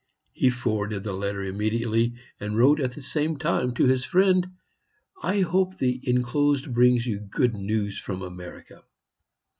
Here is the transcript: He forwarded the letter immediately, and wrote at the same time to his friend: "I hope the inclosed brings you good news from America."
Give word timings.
He 0.33 0.49
forwarded 0.49 1.03
the 1.03 1.13
letter 1.13 1.43
immediately, 1.43 2.15
and 2.39 2.57
wrote 2.57 2.79
at 2.79 2.93
the 2.93 3.03
same 3.03 3.37
time 3.37 3.71
to 3.75 3.85
his 3.85 4.03
friend: 4.03 4.47
"I 5.21 5.41
hope 5.41 5.77
the 5.77 5.99
inclosed 6.01 6.73
brings 6.73 7.05
you 7.05 7.19
good 7.19 7.53
news 7.53 7.99
from 7.99 8.23
America." 8.23 8.81